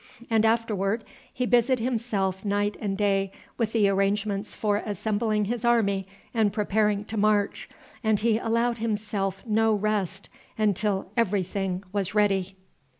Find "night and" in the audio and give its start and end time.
2.43-2.97